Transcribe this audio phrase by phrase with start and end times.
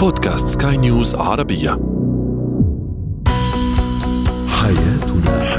[0.00, 1.70] بودكاست سكاي نيوز عربية.
[4.48, 5.50] حياتنا.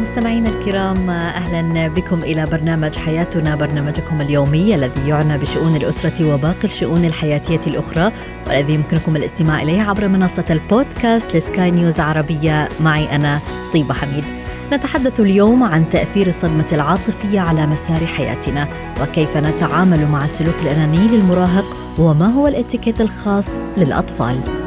[0.00, 7.04] مستمعينا الكرام أهلا بكم إلى برنامج حياتنا برنامجكم اليومي الذي يعنى بشؤون الأسرة وباقي الشؤون
[7.04, 8.12] الحياتية الأخرى
[8.46, 12.68] والذي يمكنكم الاستماع إليه عبر منصة البودكاست لسكاي نيوز عربية.
[12.80, 13.40] معي أنا
[13.74, 14.39] طيبة حميد.
[14.72, 18.68] نتحدث اليوم عن تأثير الصدمة العاطفية على مسار حياتنا
[19.02, 21.64] وكيف نتعامل مع السلوك الأناني للمراهق
[21.98, 24.59] وما هو الاتيكيت الخاص للأطفال.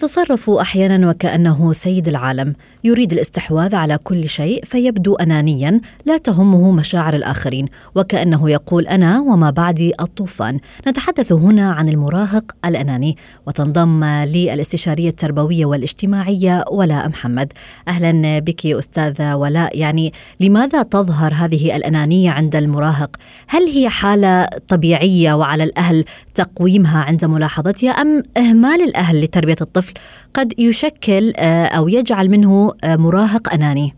[0.00, 2.54] يتصرف أحيانا وكأنه سيد العالم.
[2.84, 9.50] يريد الاستحواذ على كل شيء فيبدو انانيا لا تهمه مشاعر الآخرين وكأنه يقول أنا وما
[9.50, 10.58] بعدي الطوفان.
[10.88, 13.16] نتحدث هنا عن المراهق الأناني
[13.46, 17.52] وتنضم لي الاستشاريه التربوية والاجتماعية ولاء محمد.
[17.88, 19.78] أهلا بك أستاذة ولاء.
[19.78, 23.16] يعني لماذا تظهر هذه الأنانية عند المراهق؟
[23.48, 26.04] هل هي حالة طبيعية وعلى الأهل
[26.44, 29.94] تقويمها عند ملاحظتها أم إهمال الأهل لتربية الطفل
[30.34, 33.94] قد يشكل آه، أو يجعل منه آه، مراهق أناني؟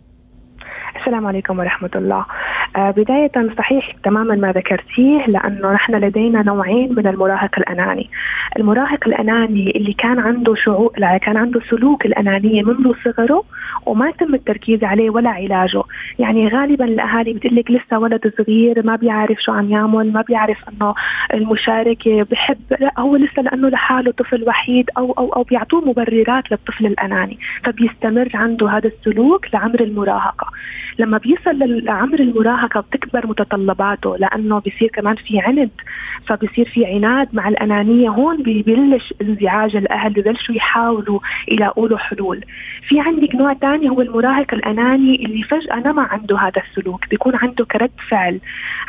[1.01, 2.25] السلام عليكم ورحمة الله.
[2.77, 8.11] آه بداية صحيح تماما ما ذكرتيه لأنه نحن لدينا نوعين من المراهق الأناني.
[8.57, 13.45] المراهق الأناني اللي كان عنده شعور كان عنده سلوك الأنانية منذ صغره
[13.87, 15.83] وما تم التركيز عليه ولا علاجه.
[16.19, 20.59] يعني غالبا الأهالي بتقول لك لسه ولد صغير ما بيعرف شو عم يعمل ما بيعرف
[20.69, 20.95] أنه
[21.35, 22.59] المشاركة بحب.
[22.81, 27.39] لا هو لسه لأنه لحاله طفل وحيد أو أو أو بيعطوه مبررات للطفل الأناني.
[27.65, 30.47] فبيستمر عنده هذا السلوك لعمر المراهقة.
[30.99, 35.71] لما بيصل لعمر المراهقة بتكبر متطلباته لأنه بصير كمان في عند
[36.27, 38.09] فبصير في عناد مع الأنانية.
[38.09, 42.45] هون ببلش انزعاج الأهل ببلشوا يحاولوا يلاقوا له حلول.
[42.89, 47.65] في عندك نوع ثاني هو المراهق الأناني اللي فجأة نما عنده هذا السلوك بيكون عنده
[47.65, 48.41] كرد فعل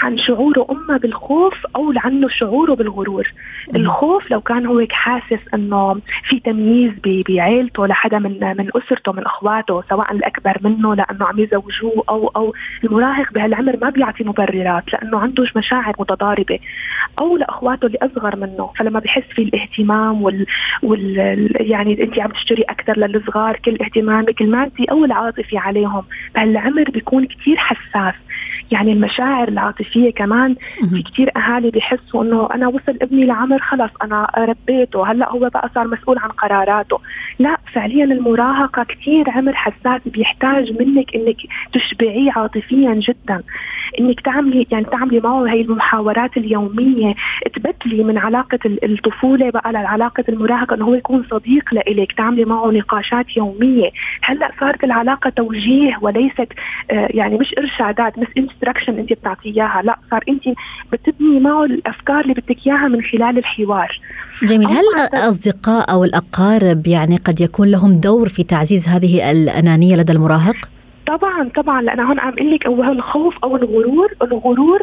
[0.01, 3.33] عن شعوره أما بالخوف أو عنه شعوره بالغرور.
[3.75, 9.81] الخوف لو كان هو حاسس إنه في تمييز بعيلته لحدا من من أسرته من أخواته
[9.89, 12.53] سواء الأكبر منه لأنه عم يزوجوه أو أو
[12.83, 16.59] المراهق بهالعمر ما بيعطي مبررات لأنه عنده مشاعر متضاربة
[17.19, 18.69] أو لأخواته اللي أصغر منه.
[18.79, 20.45] فلما بحس في الاهتمام وال,
[20.83, 26.03] وال يعني انت عم تشتري أكثر للصغار كل اهتمامك المادي أو العاطفي عليهم
[26.35, 28.13] بهالعمر بيكون كثير حساس.
[28.71, 30.55] يعني المشاعر العاطفية كمان
[30.89, 35.69] في كثير أهالي بيحسوا إنه أنا وصل ابني لعمر خلص أنا ربيته هلأ هو بقى
[35.75, 36.99] صار مسؤول عن قراراته.
[37.39, 41.37] لا فعليا المراهقة كثير عمر حساس بيحتاج منك إنك
[41.73, 43.41] تشبعيه عاطفيا جدا.
[43.99, 47.13] إنك تعملي يعني تعملي معه هي المحاورات اليومية.
[47.55, 52.11] تبدلي من علاقة الطفولة بقى لعلاقة المراهقة إنه هو يكون صديق لإلك.
[52.11, 53.89] تعملي معه نقاشات يومية.
[54.21, 56.47] هلأ صارت العلاقة توجيه وليست
[56.91, 59.81] آه يعني مش إرشادات مش انستراكشن انت بتعطيه إياها.
[59.83, 60.43] لأ صار انت
[60.91, 63.99] بتبني معه الأفكار اللي بدك إياها من خلال الحوار.
[64.43, 64.67] جميل.
[64.67, 64.83] هل
[65.13, 70.55] الأصدقاء أو الأقارب يعني قد يكون لهم دور في تعزيز هذه الأنانية لدى المراهق؟
[71.07, 74.81] طبعا طبعا لأن هون عم أقول لك هو الخوف أو الغرور الغرور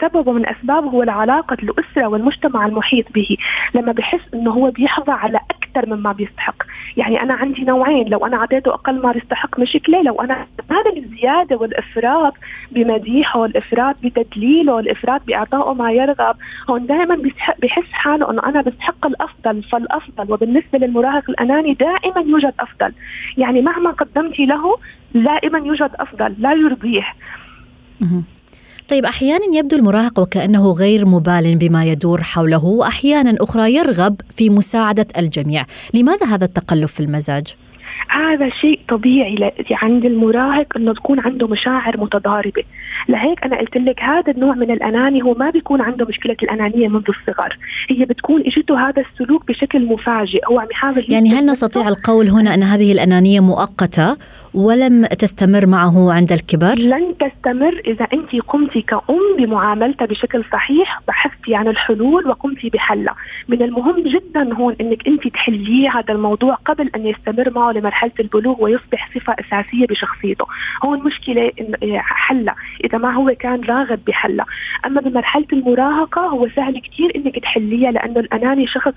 [0.00, 3.36] سببه من أسبابه هو العلاقة الأسرة والمجتمع المحيط به.
[3.74, 6.62] لما بحس إنه هو بيحظى على أكثر مما بيستحق.
[6.96, 8.08] يعني أنا عندي نوعين.
[8.08, 10.02] لو أنا اعطيته أقل ما بيستحق مشكلة.
[10.02, 12.34] لو أنا هذا الزيادة والإفراط
[12.70, 16.36] بمديحه الافراط بتدليله الافراط بإعطائه ما يرغب
[16.70, 17.18] هون دائما
[17.62, 20.32] بحس حاله إنه أنا بستحق الأفضل فالأفضل.
[20.32, 22.92] وبالنسبة للمراهق الأناني دائما يوجد أفضل.
[23.38, 24.76] يعني مهما قدمتي له
[25.14, 27.06] دائما يوجد أفضل لا يرضيه.
[28.92, 35.06] طيب أحيانا يبدو المراهق وكأنه غير مبال بما يدور حوله واحيانا أخرى يرغب في مساعدة
[35.18, 35.64] الجميع.
[35.94, 37.56] لماذا هذا التقلب في المزاج؟
[38.08, 42.62] هذا شيء طبيعي عند المراهق إنه تكون عنده مشاعر متضاربة.
[43.08, 47.04] لهيك أنا قلت لك هذا النوع من الأناني هو ما بيكون عنده مشكلة الأنانية منذ
[47.08, 47.58] الصغر.
[47.88, 50.40] هي بتكون إجته هذا السلوك بشكل مفاجئ.
[50.50, 54.16] هو عم يحاول يعني هل نستطيع القول هنا أن هذه الأنانية مؤقتة؟
[54.54, 61.54] ولم تستمر معه عند الكبر؟ لن تستمر إذا أنت قمتي كأم بمعاملتها بشكل صحيح بحثتي
[61.54, 63.14] عن الحلول وقمتي بحلها
[63.48, 68.62] من المهم جدا هون إنك أنت تحليه هذا الموضوع قبل أن يستمر معه لمرحلة البلوغ
[68.64, 70.44] ويصبح صفة أساسية بشخصيته.
[70.84, 71.50] هون مشكلة
[71.96, 74.46] حلها إذا ما هو كان راغب بحلها
[74.86, 78.92] أما بمرحلة المراهقة هو سهل كثير إنك تحليها لأنه الأناني شخص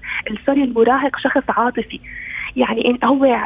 [0.46, 2.00] سوري المراهق شخص عاطفي.
[2.56, 3.40] يعني هو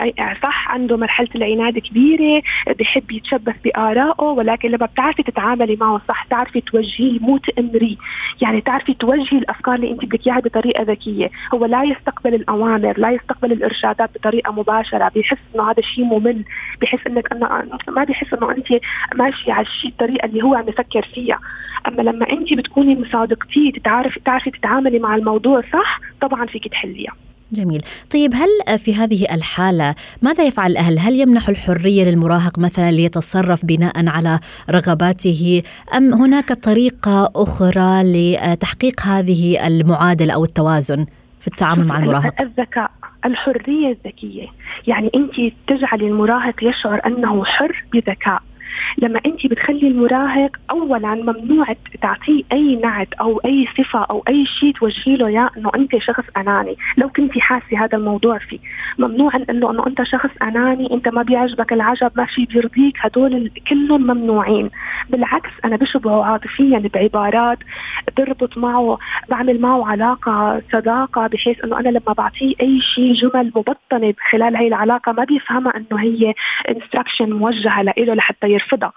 [0.43, 2.41] صح عنده مرحلة العناد كبيرة
[2.79, 7.95] بحب يتشبث بآرائه ولكن لما بتعرفي تتعاملي معه صح تعرفي توجهيه مو تامريه
[8.41, 11.29] يعني تعرفي توجهي الأفكار اللي أنت بدك إياها بطريقة ذكية.
[11.53, 16.43] هو لا يستقبل الأوامر لا يستقبل الإرشادات بطريقة مباشرة بيحس إنه هذا الشيء ممل.
[16.81, 17.47] بحس إنك إنه
[17.87, 18.67] ما بيحس إنه أنت
[19.15, 21.39] ماشيه على الشيء الطريقة اللي هو عم يفكر فيها.
[21.87, 27.28] أما لما أنت بتكوني مصادقتيه تتعرفي تعرفي تتعاملي مع الموضوع صح طبعا فيك تحليها.
[27.51, 27.81] جميل.
[28.11, 34.07] طيب هل في هذه الحالة ماذا يفعل الأهل؟ هل يمنح الحرية للمراهق مثلا ليتصرف بناء
[34.07, 35.61] على رغباته
[35.97, 41.05] أم هناك طريقة أخرى لتحقيق هذه المعادلة أو التوازن
[41.39, 42.91] في التعامل مع المراهق؟ الذكاء
[43.25, 44.47] الحرية الذكية.
[44.87, 48.41] يعني أنت تجعلي المراهق يشعر أنه حر بذكاء.
[48.97, 54.73] لما انت بتخلي المراهق اولا ممنوع تعطيه أي نعت أو أي صفة أو أي شيء
[54.73, 56.75] توجهي له اياه إنه انت شخص أناني.
[56.97, 58.59] لو كنت حاسة هذا الموضوع فيه.
[58.97, 62.97] ممنوع إنه إنه أنت شخص أناني أنت ما بيعجبك العجب ما في بيرضيك.
[62.99, 64.69] هدول كلهم ممنوعين.
[65.09, 67.59] بالعكس أنا بشبهه عاطفيا بعبارات
[68.17, 68.97] بربط معه
[69.29, 74.67] بعمل معه علاقة صداقة بحيث إنه أنا لما بعطيه أي شيء جمل مبطنة خلال هي
[74.67, 76.33] العلاقة ما بيفهمها إنه هي
[76.69, 78.93] انستراكشن موجهة له لحتى يرفضها.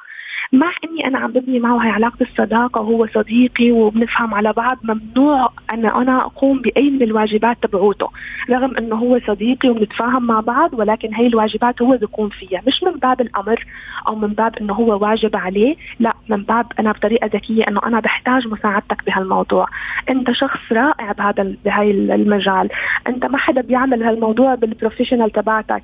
[0.53, 5.53] مع إني أنا عم ببني معه هي علاقة الصداقة وهو صديقي وبنفهم على بعض ممنوع
[5.73, 8.09] أن أنا أقوم بأي من الواجبات تبعوته
[8.51, 12.93] رغم إنه هو صديقي وبنتفاهم مع بعض ولكن هي الواجبات هو بيقوم فيها مش من
[12.93, 13.67] باب الأمر
[14.09, 18.01] أو من باب إنه هو واجب عليه لا من باب أنا بطريقة ذكية إنه أنا
[18.01, 19.67] بحتاج مساعدتك بهالموضوع.
[20.11, 22.69] أنت شخص رائع بهذا بهاي المجال
[23.07, 25.83] أنت ما حدا بيعمل هالموضوع بالبروفيشنال تبعتك.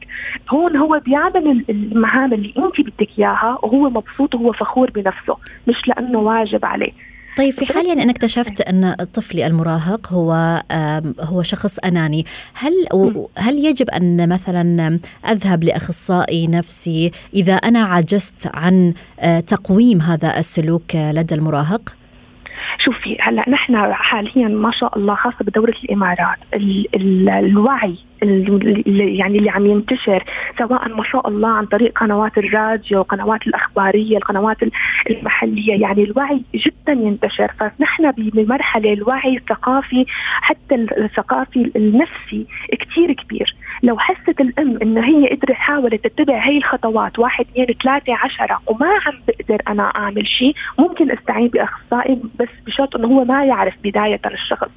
[0.51, 6.19] هون هو بيعمل المهام اللي أنت بدك إياها وهو مبسوط وهو فخور بنفسه مش لأنه
[6.19, 6.93] واجب عليه.
[7.39, 10.63] طيب في حال يعني أنك اكتشفت أن طفلي المراهق هو
[11.21, 12.25] هو شخص أناني
[12.55, 12.73] هل
[13.39, 14.99] هل يجب أن مثلا
[15.31, 21.97] أذهب لأخصائي نفسي إذا أنا عجزت عن آه، تقويم هذا السلوك لدى المراهق؟
[22.79, 29.51] شوفي هلأ نحن حاليا ما شاء الله خاصه بدوله الإمارات ال ال الوعي يعني اللي
[29.51, 30.25] عم ينتشر
[30.59, 34.57] سواء ما شاء الله عن طريق قنوات الراديو القنوات الأخبارية القنوات
[35.11, 35.81] المحلية.
[35.81, 37.53] يعني الوعي جدا ينتشر.
[37.61, 40.07] فنحن بمرحلة الوعي الثقافي
[40.41, 42.47] حتى الثقافي النفسي
[42.81, 43.57] كثير كبير.
[43.83, 48.87] لو حست الأم إنه هي قدرت حاولت تتبع هي الخطوات واحد اثنين ثلاثة عشرة وما
[48.87, 54.21] عم بقدر أنا أعمل شيء ممكن أستعين بأخصائي بس بشرط إنه هو ما يعرف بداية
[54.27, 54.71] الشخص.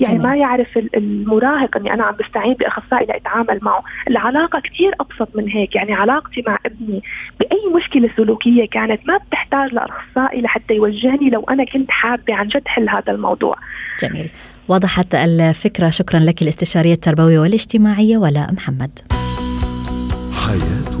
[0.00, 2.54] يعني ما يعرف المراهق إني أنا عم بستعين
[2.88, 3.82] باخصائي لاتعامل معه.
[4.08, 5.74] العلاقة كثير أبسط من هيك.
[5.74, 7.02] يعني علاقتي مع ابني
[7.40, 12.62] بأي مشكلة سلوكية كانت ما بتحتاج لأخصائي لحتى يوجهني لو أنا كنت حابة عن جد
[12.66, 13.56] حل هذا الموضوع.
[14.02, 14.30] جميل.
[14.68, 15.90] وضحت الفكرة.
[15.90, 18.98] شكرا لك الاستشاريه التربوية والاجتماعية ولاء محمد.
[20.32, 20.97] حياتنا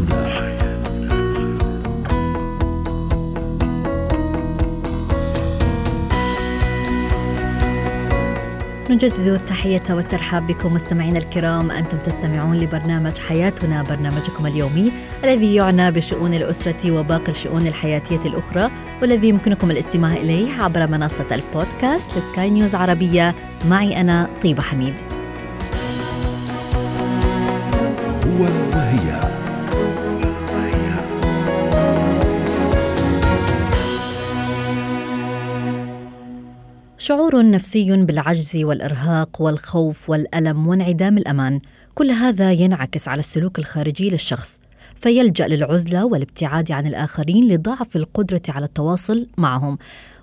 [8.90, 11.70] نجدد التحية والترحاب بكم مستمعينا الكرام.
[11.70, 14.92] أنتم تستمعون لبرنامج حياتنا برنامجكم اليومي
[15.24, 18.70] الذي يعنى بشؤون الأسرة وباقي الشؤون الحياتية الأخرى
[19.02, 23.34] والذي يمكنكم الاستماع إليه عبر منصة البودكاست لسكاي نيوز عربية.
[23.68, 24.94] معي أنا طيبة حميد.
[28.26, 28.42] هو
[28.74, 29.27] وهي
[37.08, 41.60] شعور نفسي بالعجز والإرهاق والخوف والألم وانعدام الأمان.
[41.94, 44.60] كل هذا ينعكس على السلوك الخارجي للشخص
[44.94, 49.78] فيلجأ للعزلة والابتعاد عن الآخرين لضعف القدرة على التواصل معهم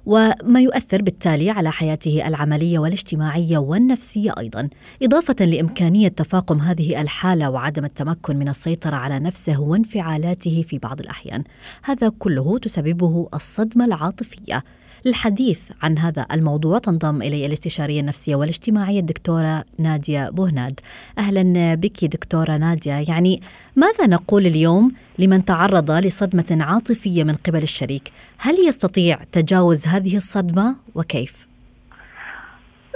[0.05, 4.69] وما يؤثر بالتالي على حياته العملية والاجتماعية والنفسية أيضا.
[5.03, 11.43] إضافة لإمكانية تفاقم هذه الحالة وعدم التمكن من السيطرة على نفسه وانفعالاته في بعض الأحيان.
[11.83, 14.63] هذا كله تسببه الصدمة العاطفية.
[15.05, 16.79] للحديث عن هذا الموضوع.
[16.79, 20.79] تنضم إلي الاستشارية النفسية والاجتماعية الدكتورة نادية بوهناد.
[21.17, 23.03] أهلا بك دكتورة نادية.
[23.09, 23.41] يعني
[23.75, 30.75] ماذا نقول اليوم لمن تعرض لصدمة عاطفية من قبل الشريك؟ هل يستطيع تجاوز هذه الصدمة
[30.95, 31.47] وكيف؟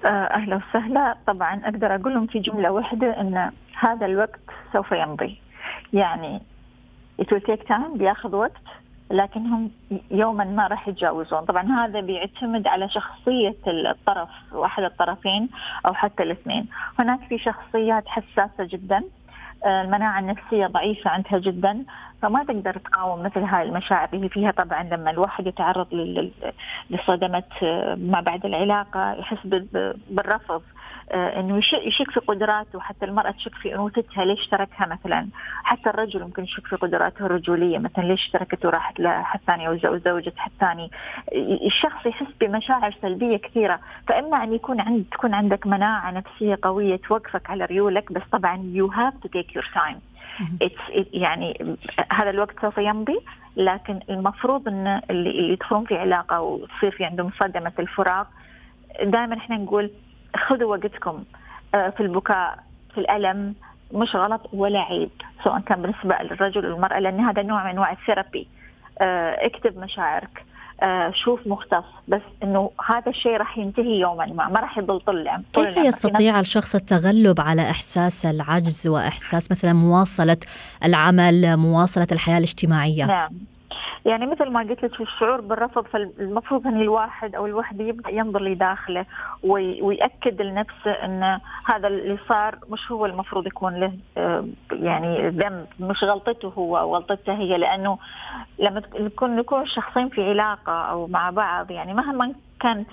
[0.05, 1.15] آه، أهلا وسهلا.
[1.27, 4.39] طبعا أقدر أقول لهم في جملة واحدة أن هذا الوقت
[4.73, 5.37] سوف يمضي.
[5.93, 6.41] يعني
[7.21, 7.97] it will take time.
[7.97, 8.61] بياخذ وقت.
[9.11, 9.71] لكنهم
[10.11, 11.45] يوما ما راح يتجاوزون.
[11.45, 15.49] طبعا هذا بيعتمد على شخصية الطرف واحد الطرفين
[15.85, 16.67] أو حتى الاثنين.
[16.99, 19.03] هناك في شخصيات حساسة جدا
[19.65, 21.85] المناعة النفسية ضعيفة عندها جدا
[22.21, 24.51] فما تقدر تقاوم مثل هاي المشاعر اللي فيها.
[24.51, 25.87] طبعا لما الواحد يتعرض
[26.89, 27.43] لصدمة
[27.97, 29.47] ما بعد العلاقة يحس
[30.09, 30.61] بالرفض
[31.11, 32.79] آه، إنه يشك في قدراته.
[32.79, 35.27] حتى المرأة تشك في أنوثتها ليش تركها مثلا؟
[35.63, 37.77] حتى الرجل ممكن يشك في قدراته الرجولية.
[37.77, 40.91] مثلا ليش تركته؟ وراحت لحد ثاني أو زوجة حد ثاني.
[41.65, 43.79] الشخص يحس بمشاعر سلبية كثيرة.
[44.07, 48.87] فإما أن يكون عند تكون عندك مناعة نفسية قوية توقفك على ريولك بس طبعا you
[48.87, 49.99] have to take your time
[51.23, 51.77] يعني
[52.11, 53.19] هذا الوقت سوف يمضي
[53.57, 58.27] لكن المفروض إن اللي يدخلون في علاقة وتصير في عندهم صدمة الفراق
[59.03, 59.91] دائما إحنا نقول
[60.47, 61.23] خذوا وقتكم
[61.75, 62.59] آه، في البكاء
[62.93, 63.55] في الألم
[63.93, 65.09] مش غلط ولا عيب
[65.43, 68.47] سواء كان بالنسبة للرجل والمرأة لأن هذا نوع من أنواع الثيرابي.
[69.01, 70.45] آه، اكتب مشاعرك.
[71.23, 71.83] شوف مختص.
[72.07, 74.25] بس إنه هذا الشيء راح ينتهي يوما.
[74.25, 80.37] ما ما راح يضل العمر كيف يستطيع الشخص التغلب على إحساس العجز وإحساس مثلا مواصلة
[80.85, 83.29] العمل مواصلة الحياة الاجتماعية؟ نعم.
[84.05, 89.05] يعني مثل ما قلت لك الشعور بالرفض فالمفروض إن الواحد أو الوحدة يبدأ ينظر لداخله
[89.43, 96.03] ويأكد لنفسه إن هذا اللي صار مش هو المفروض يكون له آه، يعني ذنب مش
[96.03, 97.97] غلطته هو غلطته هي لأنه
[98.59, 102.89] لما نكون نكون شخصين في علاقة أو مع بعض يعني مهما كانت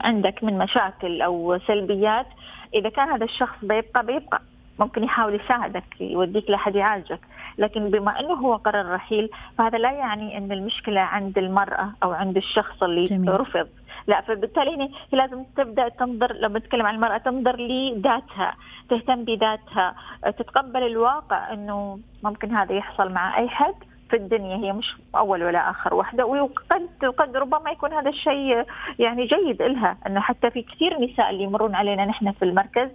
[0.00, 2.26] عندك من مشاكل أو سلبيات
[2.74, 4.42] إذا كان هذا الشخص بيبقى بيبقى
[4.78, 7.20] ممكن يحاول يساعدك يوديك لحد يعالجك.
[7.58, 12.36] لكن بما إنه هو قرر الرحيل فهذا لا يعني إن المشكلة عند المرأة أو عند
[12.36, 13.40] الشخص اللي جميل.
[13.40, 13.68] رفض.
[14.06, 18.54] لا فبالتالي هي لازم تبدأ تنظر لما نتكلم عن المرأة تنظر لذاتها
[18.90, 19.94] تهتم بذاتها.
[20.38, 23.74] تتقبل الواقع إنه ممكن هذا يحصل مع أي حد.
[24.10, 28.64] في الدنيا هي مش أول ولا آخر وحده وقد قد ربما يكون هذا الشيء
[28.98, 32.88] يعني جيد لها إنه حتى في كثير نساء اللي يمرون علينا نحن في المركز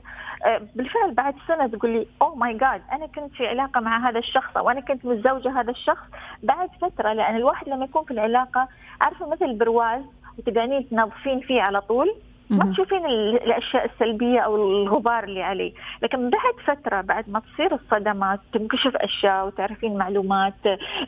[0.45, 4.19] آه، بالفعل بعد سنة تقول لي اوه ماي جاد أنا كنت في علاقة مع هذا
[4.19, 6.07] الشخص أو أنا كنت متزوجة هذا الشخص
[6.43, 8.67] بعد فترة لأن الواحد لما يكون في العلاقة
[9.01, 10.01] عارفة مثل البرواز
[10.37, 12.15] وتقعدين تنظفين فيه على طول؟
[12.51, 15.73] ما تشوفين الأشياء السلبية أو الغبار اللي عليه.
[16.01, 20.53] لكن بعد فترة بعد ما تصير الصدمات تنكشف أشياء وتعرفين معلومات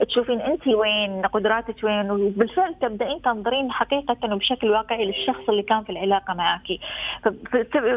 [0.07, 5.89] تشوفين انت وين قدراتك وين وبالفعل تبدأين تنظرين حقيقة وبشكل واقعي للشخص اللي كان في
[5.89, 6.67] العلاقة معك.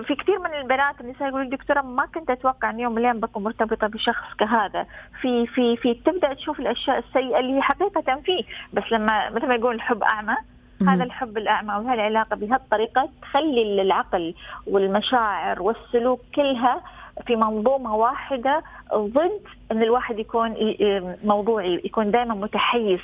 [0.06, 3.42] في كثير من البنات النساء يقولوا دكتورة ما كنت أتوقع أن يوم من الأيام بكون
[3.42, 4.86] مرتبطة بشخص كهذا.
[5.20, 9.74] في في في تبدأ تشوف الأشياء السيئة اللي حقيقة فيه بس لما مثل ما يقول
[9.74, 10.36] الحب أعمى
[10.88, 14.34] هذا الحب الأعمى وهذه العلاقة بهالطريقة تخلي العقل
[14.66, 16.80] والمشاعر والسلوك كلها
[17.26, 18.62] في منظومة واحدة.
[18.94, 19.40] ضد
[19.72, 20.54] أن الواحد يكون
[21.24, 23.00] موضوعي يكون دائما متحيز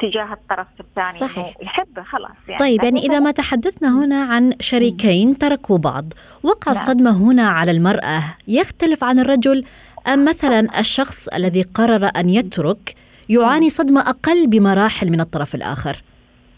[0.00, 1.28] تجاه الطرف الثاني.
[1.28, 1.54] صحيح.
[1.62, 2.58] يحبه خلاص يعني.
[2.58, 6.04] طيب يعني إذا ما تحدثنا هنا عن شريكين تركوا بعض
[6.42, 6.80] وقع نعم.
[6.80, 9.64] الصدمة هنا على المرأة يختلف عن الرجل
[10.06, 12.94] أم مثلا الشخص الذي قرر أن يترك
[13.28, 15.96] يعاني صدمة أقل بمراحل من الطرف الآخر؟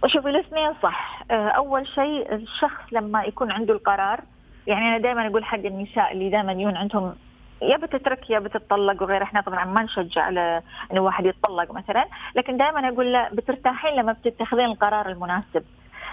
[0.06, 1.22] شوفي الاثنين صح.
[1.30, 4.20] آه، أول شيء الشخص لما يكون عنده القرار
[4.66, 7.14] يعني أنا دائما أقول حق النساء اللي دائما يكون عندهم
[7.62, 12.04] يا بتترك يا بتطلق وغير إحنا طبعا ما نشجع على إنه واحد يتطلق مثلا
[12.36, 15.64] لكن دائما أقول لا بترتاحين لما بتتخذين القرار المناسب.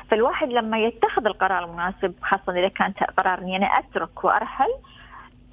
[0.09, 4.69] فالواحد لما يتخذ القرار المناسب خاصة إذا كان قرار اني أنا أترك وأرحل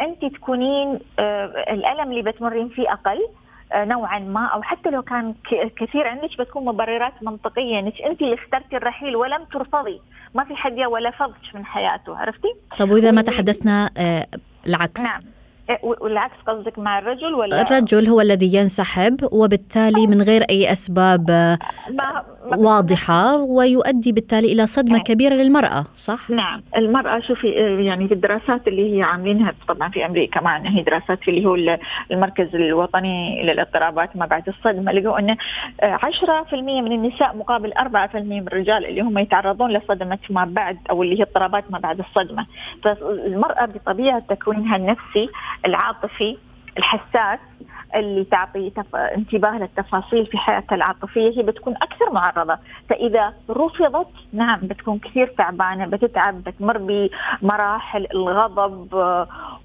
[0.01, 3.29] انت تكونين آه الألم اللي بتمرين فيه أقل.
[3.75, 5.35] نوعا ما أو حتى لو كان
[5.77, 10.01] كثير عندك بتكون مبررات منطقية إنك أنت اللي اخترتي الرحيل ولم ترفضي.
[10.35, 14.27] ما في حد ولا فضش من حياته عرفتي؟ طب وإذا ما تحدثنا آه
[14.67, 15.05] العكس.
[15.05, 15.21] نعم.
[15.83, 21.31] والعكس قصدك مع الرجل ولا الرجل هو الذي ينسحب وبالتالي من غير أي أسباب
[21.91, 22.25] ما
[22.57, 25.03] واضحة ويؤدي بالتالي إلى صدمة نعم.
[25.03, 26.63] كبيرة للمرأة صح؟ نعم.
[26.77, 27.49] المرأة شوفي
[27.87, 31.79] يعني في الدراسات اللي هي عاملينها طبعا في أمريكا معنا هي دراسات في اللي هو
[32.11, 35.37] المركز الوطني للاضطرابات ما بعد الصدمة لقوا ان
[35.83, 41.19] 10% من النساء مقابل 4% من الرجال اللي هم يتعرضون لصدمة ما بعد أو اللي
[41.19, 42.47] هي اضطرابات ما بعد الصدمة.
[42.85, 45.29] فالمرأة بطبيعة تكوينها النفسي
[45.67, 46.37] العاطفي
[46.79, 47.39] الحساس
[47.95, 48.97] اللي تعطي تف...
[48.97, 52.59] انتباه للتفاصيل في حياتها العاطفية هي بتكون أكثر معرضة.
[52.91, 56.79] فإذا رفضت نعم بتكون كثير تعبانة بتتعب بتمر
[57.43, 58.93] بمراحل الغضب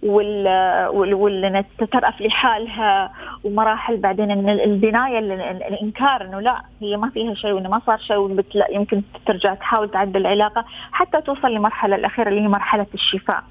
[0.03, 0.47] وال,
[0.89, 1.13] وال...
[1.13, 1.65] وال...
[1.77, 3.11] تترأف لحالها
[3.43, 5.19] ومراحل بعدين من الدناية
[5.67, 10.21] الإنكار إنه لا هي ما فيها شيء وإنه ما صار شيء يمكن ترجع تحاول تعدل
[10.21, 13.43] العلاقة حتى توصل لمرحلة الأخيرة اللي هي مرحلة الشفاء.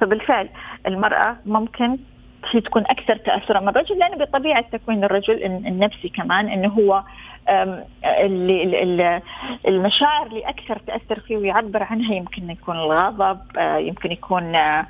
[0.00, 0.48] فبالفعل
[0.86, 1.98] المرأة ممكن
[2.50, 3.60] هي تكون أكثر تاثرا.
[3.60, 7.02] من الرجل لأنه بطبيعة تكوين الرجل النفسي كمان إنه هو
[9.68, 14.86] المشاعر اللي أكثر تأثر فيه ويعبر عنها يمكن يكون الغضب آه، يمكن يكون يعني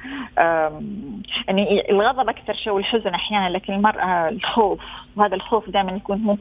[1.91, 3.49] الغضب أكثر شيء والحزن أحيانا.
[3.49, 4.81] لكن المرأة الخوف
[5.17, 6.37] وهذا الخوف دائما يكون هو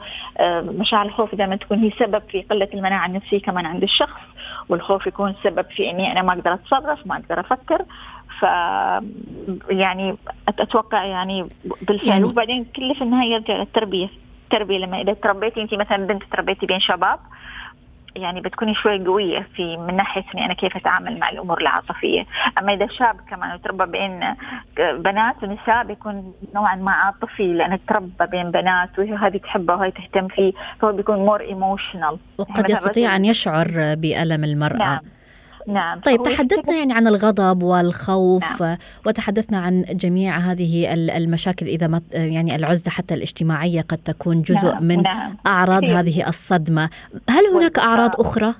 [0.62, 4.22] مشاعر الخوف دائما تكون هي سبب في قلة المناعة النفسية كمان عند الشخص.
[4.70, 7.86] والخوف يكون سبب في إني أنا ما أقدر أتصرف ما أقدر أفكر.
[8.40, 8.44] ف
[9.70, 10.18] يعني
[10.48, 11.42] أتوقع يعني
[11.82, 12.10] بالفعل.
[12.10, 14.10] يعني وبعدين كله في النهاية يرجع للتربية.
[14.44, 17.20] التربية لما إذا تربيتي انت مثلا بنت تربيتي بين شباب
[18.16, 22.26] يعني بتكوني شوي قوية في من ناحية إني أنا كيف أتعامل مع الأمور العاطفية،
[22.60, 24.20] أما إذا شاب كمان وتربى بين
[24.78, 30.54] بنات ونساء بيكون نوعا ما عاطفي لأنه تربى بين بنات وهذه تحبه وهي تهتم فيه
[30.80, 34.78] فهو بيكون more emotional وقد يستطيع أن يشعر بألم المرأة.
[34.78, 35.00] نعم.
[35.68, 38.78] نعم طيب تحدثنا يعني عن الغضب والخوف نعم.
[39.06, 44.84] وتحدثنا عن جميع هذه المشاكل إذا ما يعني العزلة حتى الاجتماعية قد تكون جزء نعم.
[44.84, 45.38] من نعم.
[45.48, 46.90] أعراض هذه الصدمة
[47.30, 48.54] هل هناك أعراض أخرى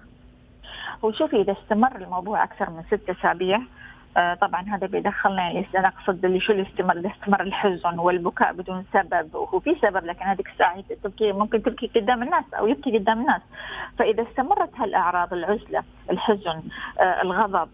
[1.06, 3.62] هو شوفي إذا استمر الموضوع أكثر من ست أسابيع آه،
[4.42, 9.76] طبعا هذا بيدخلنا يعني نقصد اللي شو الاستمر استمر الحزن والبكاء بدون سبب وهو في
[9.82, 13.42] سبب لكن هذيك الساعة تبكي ممكن تبكي قدام الناس أو يبكي قدام الناس.
[14.00, 16.62] فإذا استمرت هالأعراض العزلة الحزن
[17.00, 17.70] آه، الغضب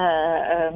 [0.00, 0.74] آه،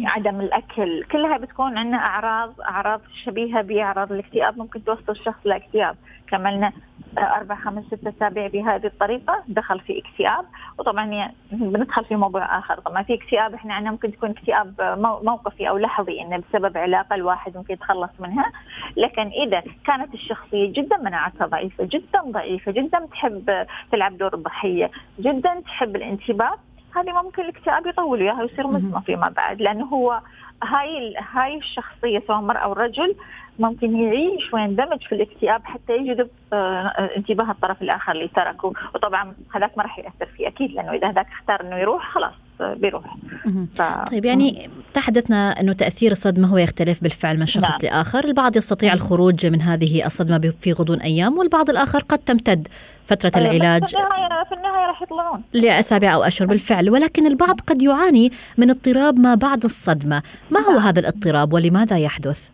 [0.00, 5.96] عدم الأكل كلها بتكون عندنا أعراض أعراض شبيهة بأعراض الاكتئاب ممكن توصل الشخص لاكتئاب.
[6.28, 6.72] كملنا
[7.18, 10.44] أربع خمس ست اسابيع بهذه الطريقة دخل في اكتئاب
[10.78, 12.80] وطبعا يعني بندخل في موضوع آخر.
[12.80, 14.74] طبعا في اكتئاب إحنا عندنا ممكن تكون اكتئاب
[15.22, 18.52] موقفي أو لحظي إنه بسبب علاقة الواحد ممكن يتخلص منها.
[18.96, 25.60] لكن إذا كانت الشخصية جدا مناعتها ضعيفة جدا ضعيفة جدا تحب تلعب دور الضحية جدا
[25.60, 26.54] تحب الانتباه
[26.96, 30.20] هذه ممكن الاكتئاب يطول وياها ويصير مزمه فيما بعد لأنه هو
[30.64, 33.14] هاي هاي الشخصية سواء مرأة أو رجل
[33.58, 38.72] ممكن يعيش ويندمج في الاكتئاب حتى يجذب آه، انتباه الطرف الآخر اللي تركه.
[38.94, 42.34] وطبعا هذاك ما راح يأثر فيه أكيد لأنه إذا هذاك اختار إنه يروح خلاص.
[42.76, 43.16] بيروح.
[43.72, 43.82] ف...
[44.10, 47.92] طيب يعني تحدثنا إنه تأثير الصدمة هو يختلف بالفعل من شخص نعم.
[47.92, 52.68] لآخر، البعض يستطيع الخروج من هذه الصدمة في غضون أيام والبعض الآخر قد تمتد
[53.06, 53.86] فترة أيوة العلاج.
[53.86, 55.42] في النهايه في النهاية راح يطلعون.
[55.52, 56.90] لأسابيع أو أشهر بالفعل.
[56.90, 60.80] ولكن البعض قد يعاني من اضطراب ما بعد الصدمة، ما هو نعم.
[60.80, 62.50] هذا الاضطراب ولماذا يحدث؟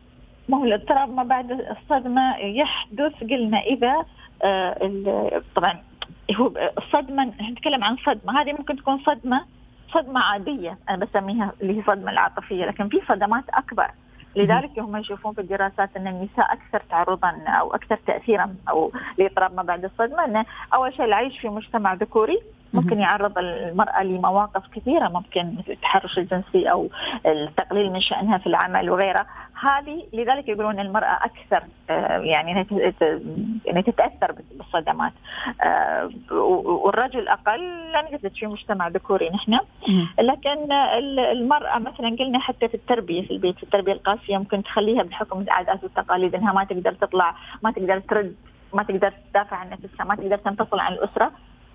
[0.49, 3.95] ما هو الاضطراب ما بعد الصدمة؟ يحدث قلنا إذا
[4.45, 5.79] آه طبعا
[6.37, 8.43] هو الصدمه نتكلم عن صدمة.
[8.43, 9.45] هذه ممكن تكون صدمة
[9.93, 10.79] صدمة عادية.
[10.91, 13.91] أنا بسميها اللي هي صدمة العاطفية لكن في صدمات أكبر.
[14.37, 19.63] لذلك هم يشوفون في الدراسات أن النساء أكثر تعرضا أو أكثر تاثيرا أو لاضطراب ما
[19.63, 22.39] بعد الصدمة انه أول شيء العيش في مجتمع ذكوري
[22.73, 26.89] ممكن يعرض المرأة لمواقف كثيرة ممكن مثل التحرش الجنسي أو
[27.27, 29.27] التقليل من شأنها في العمل وغيرها.
[29.61, 32.67] هذه لذلك يقولون المرأة أكثر آه، يعني
[33.65, 35.13] يعني تتأثر بالصدمات.
[35.63, 39.59] آه، والرجل أقل لأن قلت في مجتمع ذكوري نحن.
[40.19, 40.73] لكن
[41.33, 45.85] المرأة مثلا قلنا حتى في التربية في البيت في التربية القاسية ممكن تخليها بحكم العادات
[45.85, 48.35] والتقاليد أنها ما تقدر تطلع ما تقدر ترد
[48.75, 51.31] ما تقدر تدافع عن نفسها ما تقدر تنفصل عن الأسرة.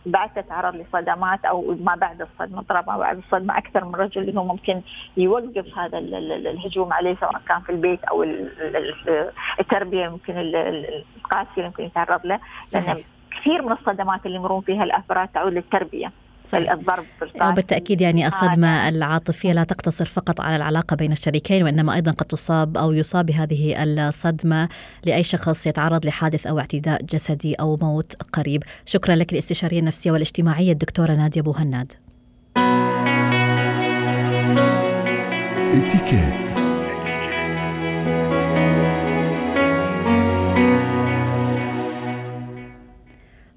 [0.05, 4.39] بعد تتعرض لصدمات أو ما بعد الصدمة اضطراب ما بعد الصدمة أكثر من رجل اللي
[4.39, 4.81] هو ممكن
[5.17, 8.23] يوقف هذا الهجوم عليه سواء كان في البيت أو
[9.59, 12.39] التربية ممكن القاسية اللي ممكن يتعرض له.
[12.73, 16.11] لأن كثير من الصدمات اللي يمرون فيها الأفراد تعود للتربية.
[16.43, 16.71] صحيح.
[16.71, 17.05] الضرب
[17.41, 22.77] وبالتأكيد يعني الصدمة العاطفية لا تقتصر فقط على العلاقة بين الشريكين وإنما أيضا قد تصاب
[22.77, 24.69] أو يصاب بهذه الصدمة
[25.05, 28.63] لأي شخص يتعرض لحادث أو اعتداء جسدي أو موت قريب.
[28.85, 31.93] شكرا لك الاستشارية النفسية والاجتماعية الدكتورة نادية بوهناد
[35.73, 36.52] اتكات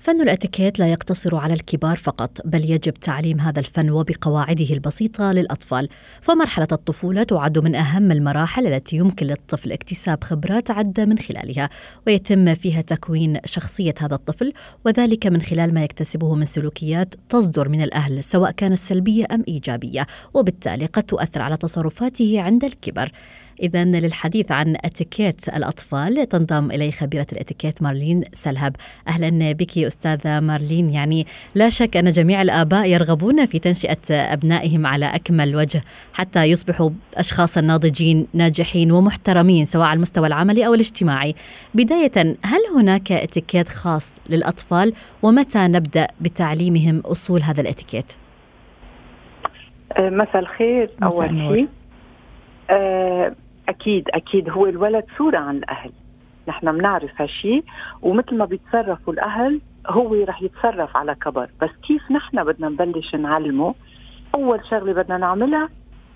[0.06, 5.88] فن الاتيكيت لا يقتصر على الكبار فقط بل يجب تعليم هذا الفن وبقواعده البسيطة للأطفال.
[6.20, 11.70] فمرحلة الطفولة تعد من أهم المراحل التي يمكن للطفل اكتساب خبرات عدة من خلالها
[12.06, 14.52] ويتم فيها تكوين شخصية هذا الطفل
[14.84, 20.06] وذلك من خلال ما يكتسبه من سلوكيات تصدر من الأهل سواء كانت سلبية أم إيجابية
[20.34, 23.12] وبالتالي قد تؤثر على تصرفاته عند الكبر.
[23.62, 28.76] إذا للحديث عن اتيكيت الأطفال تنضم إلي خبيرة الاتيكيت مارلين سلهب.
[29.08, 30.90] أهلا بك أستاذة مارلين.
[30.90, 36.90] يعني لا شك أن جميع الآباء يرغبون في تنشئة أبنائهم على أكمل وجه حتى يصبحوا
[37.14, 41.34] أشخاصا ناضجين ناجحين ومحترمين سواء على المستوى العملي أو الاجتماعي.
[41.74, 44.92] بداية هل هناك اتيكيت خاص للأطفال؟
[45.22, 48.12] ومتى نبدأ بتعليمهم أصول هذا الاتيكيت؟
[49.98, 51.68] مساء الخير أول شيء.
[53.68, 55.92] أكيد أكيد هو الولد صورة عن الأهل.
[56.48, 57.64] نحن بنعرف هالشيء
[58.02, 61.50] ومثل ما بيتصرفوا الأهل هو رح يتصرف على كبر.
[61.62, 63.74] بس كيف نحن بدنا نبلش نعلمه؟
[64.34, 65.68] أول شغلة بدنا نعملها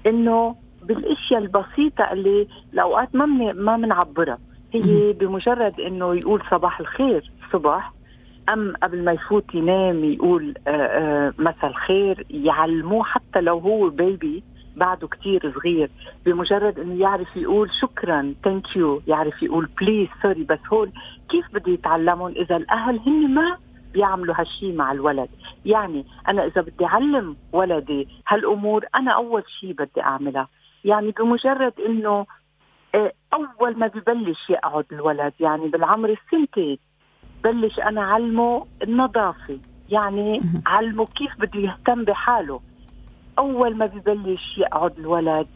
[0.06, 4.38] إنه بالأشياء البسيطة اللي الاوقات ما من ما بنعبرها
[4.72, 7.92] هي بمجرد إنه يقول صباح الخير الصبح
[8.48, 14.42] أم قبل ما يفوت ينام يقول آه، آه، مساء الخير يعلموه حتى لو هو baby
[14.80, 15.90] بعده كتير صغير.
[16.26, 20.90] بمجرد إنه يعرف يقول شكرا thank you يعرف يقول please sorry بس هول
[21.28, 23.56] كيف بده يتعلمون إذا الأهل هن ما
[23.92, 25.28] بيعملوا هالشي مع الولد؟
[25.66, 30.48] يعني أنا إذا بدي أعلم ولدي هالأمور أنا أول شيء بدي أعملها.
[30.84, 32.26] يعني بمجرد إنه
[32.94, 36.78] آه، أول ما ببلش يقعد الولد يعني بالعمر السنتين
[37.44, 39.58] بلش أنا علمه النظافة.
[39.90, 42.60] يعني علمه كيف بده يهتم بحاله.
[43.40, 45.46] أول ما ببلش يقعد الولد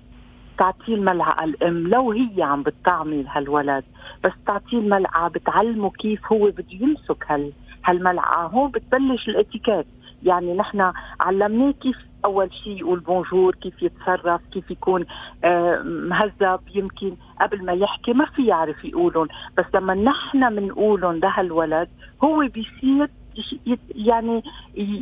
[0.59, 3.85] تعطيه الملعقة الأم لو هي عم بتطعمي هالولد
[4.25, 7.53] بس تعطيه الملعقة بتعلمه كيف هو بده يمسك هال
[7.85, 8.47] هالملعقة.
[8.47, 9.87] هون بتبلش الاتيكيت.
[10.23, 15.05] يعني نحن علمناه كيف أول شيء يقول بونجور كيف يتصرف كيف يكون
[15.45, 16.61] آه مهذب.
[16.75, 19.29] يمكن قبل ما يحكي ما في يعرف يقولهم.
[19.59, 21.89] بس لما نحن بنقولهم لهالولد
[22.25, 23.11] هو بيصير
[23.95, 24.43] يعني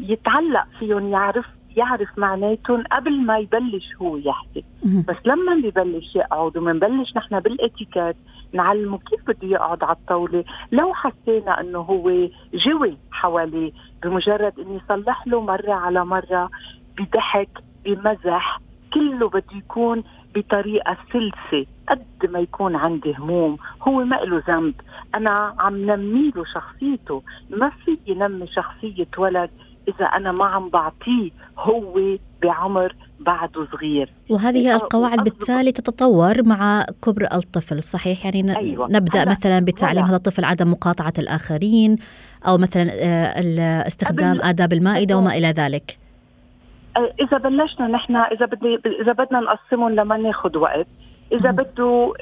[0.08, 4.64] يتعلق فيهم يعرف يعرف معناتهم قبل ما يبلش هو يحكي.
[5.08, 8.16] بس لما ببلش يقعد ومنبلش نحن بالاتيكيت
[8.52, 15.26] نعلمه كيف بده يقعد على الطاولة لو حسينا إنه هو جوي حواليه بمجرد إني صلح
[15.26, 16.50] له مرة على مرة
[16.98, 17.48] بضحك
[17.84, 18.60] بمزح
[18.94, 20.04] كله بده يكون
[20.34, 24.74] بطريقة سلسة قد ما يكون عندي هموم هو ما له ذنب.
[25.14, 29.50] أنا عم نمي له شخصيته ما في ينمي شخصية ولد
[29.88, 34.12] إذا أنا ما عم بعطيه هو بعمر بعده صغير.
[34.30, 38.88] وهذه القواعد بالتالي تتطور مع كبر الطفل صحيح؟ يعني أيوة.
[38.90, 41.96] نبدأ مثلا بتعليم هذا الطفل عدم مقاطعة الآخرين
[42.48, 45.98] أو مثلا آه، استخدام آداب المائدة وما إلى ذلك.
[46.96, 50.86] إذا بلشنا نحن إذا بدي إذا بدنا نقسمهم لما ناخذ وقت
[51.32, 52.12] إذا بده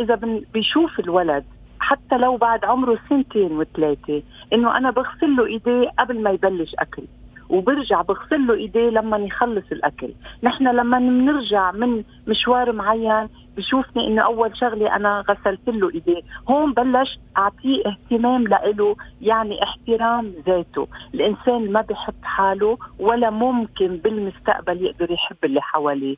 [0.00, 0.20] إذا
[0.54, 1.44] بيشوف الولد
[1.92, 7.02] حتى لو بعد عمره سنتين وثلاثة إنه أنا بغسل له إيديه قبل ما يبلش أكل
[7.50, 10.10] وبرجع بغسل له إيديه لما يخلص الأكل.
[10.42, 16.72] نحن لما بنرجع من مشوار معين بشوفني إنه أول شغلة أنا غسلت له إيديه هون
[16.72, 20.88] بلش أعطيه اهتمام لإله يعني احترام ذاته.
[21.14, 26.16] الإنسان ما بحب حاله ولا ممكن بالمستقبل يقدر يحب اللي حواليه.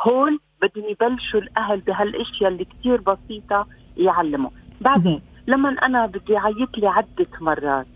[0.00, 4.50] هون بدهم يبلشوا الأهل بهالأشياء اللي كثير بسيطة يعلموا.
[4.80, 7.86] بعدين لما أنا بدي يعيط لي عدة مرات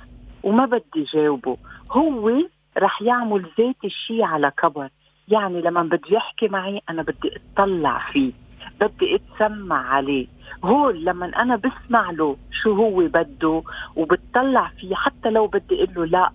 [0.43, 1.57] وما بدي جاوبه
[1.93, 2.33] هو
[2.79, 4.89] رح يعمل ذات الشيء على كبر.
[5.29, 8.33] يعني لما بده يحكي معي أنا بدي أطلع فيه
[8.81, 10.27] بدي أتسمع عليه.
[10.65, 13.63] هون لما أنا بسمع له شو هو بده
[13.97, 16.31] وبتطلع فيه حتى لو بدي أقول له لا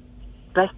[0.58, 0.69] بس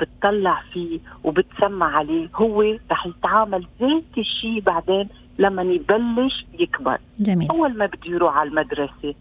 [0.00, 5.08] بتطلع فيه وبتسمع عليه هو رح يتعامل ذات الشيء بعدين
[5.38, 7.50] لما يبلش يكبر جميل.
[7.50, 9.14] أول ما بده يروح على المدرسة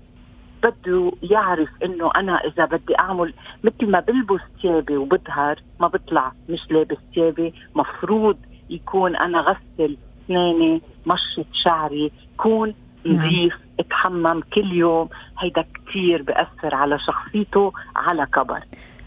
[0.64, 6.72] بده يعرف إنه أنا إذا بدي أعمل مثل ما بلبس ثيابي وبظهر ما بطلع مش
[6.72, 8.38] لابس ثيابي مفروض
[8.70, 12.74] يكون أنا غسل اسناني مشط شعري كون
[13.06, 13.16] نعم.
[13.16, 13.66] نظيف نعم.
[13.80, 18.60] اتحمم كل يوم هيدا كثير بأثر على شخصيته على كبر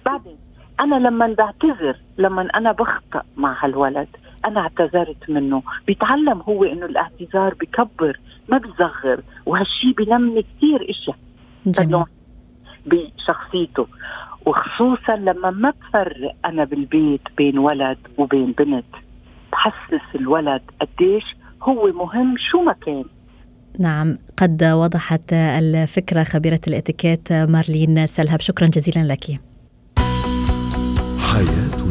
[0.06, 0.36] بعدين
[0.80, 4.08] أنا لما بعتذر لما أنا بخطأ مع هالولد
[4.44, 5.62] أنا اعتذرت منه.
[5.86, 12.06] بيتعلم هو إنه الاعتذار بكبر ما بيصغر وهالشي بنمي كثير إشياء.
[12.86, 13.86] بشخصيته.
[14.46, 18.84] وخصوصا لما ما بفرق أنا بالبيت بين ولد وبين بنت
[19.52, 21.24] بحسس الولد قديش
[21.62, 23.04] هو مهم شو ما كان.
[23.78, 28.40] نعم قد وضحت الفكرة خبيرة الإتيكيت مارلين سلهب.
[28.40, 29.24] شكرا جزيلا لك.
[31.18, 31.87] حياتنا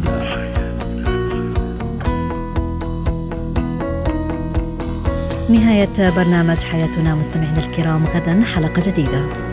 [5.50, 9.47] نهاية برنامج حياتنا مستمعينا الكرام غدا حلقة جديدة.